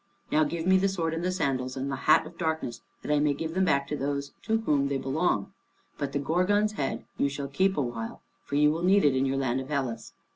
[0.31, 3.19] Now give me the sword and the sandals, and the hat of darkness, that I
[3.19, 5.53] may give them back to those to whom they belong.
[5.99, 9.27] But the Gorgon's head you shall keep a while, for you will need it in
[9.27, 10.13] your land of Hellas."